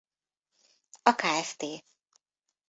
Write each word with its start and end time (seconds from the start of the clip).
A 1.03 1.11
kft. 1.21 1.61